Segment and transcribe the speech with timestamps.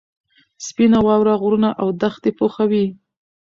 [0.65, 2.85] سپینه واوره غرونه او دښتې پوښي.